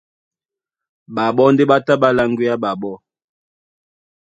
Ɓaɓɔ́ 1.15 1.47
ndé 1.51 1.63
ɓá 1.69 1.77
tá 1.85 1.93
ɓá 2.01 2.09
láŋgwea 2.17 2.55
ɓaɓó. 2.63 2.91